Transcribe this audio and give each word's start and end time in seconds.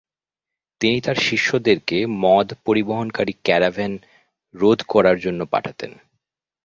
তিনি 0.81 0.97
তার 1.01 1.17
শিষ্যদেরকে 1.21 1.97
মদ 2.23 2.47
পরিবহনকারী 2.65 3.33
ক্যারাভেন 3.43 3.91
রোধ 4.55 4.79
করার 4.87 5.17
জন্য 5.19 5.41
পাঠাতেন। 5.45 5.91